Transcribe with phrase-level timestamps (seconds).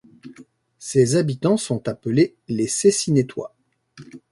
[0.79, 3.53] Ses habitants sont appelés les Seyssinettois.